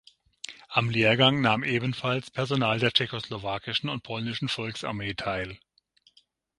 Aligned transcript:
Am 0.69 0.89
Lehrgang 0.89 1.41
nahm 1.41 1.61
ebenfalls 1.63 2.31
Personal 2.31 2.79
der 2.79 2.91
Tschechoslowakischen 2.91 3.87
und 3.87 4.01
Polnischen 4.01 4.49
Volksarmee 4.49 5.13
teil. 5.13 5.59